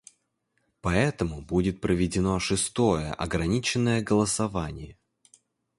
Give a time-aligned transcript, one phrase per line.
[0.81, 4.97] Поэтому будет проведено шестое ограниченное голосование.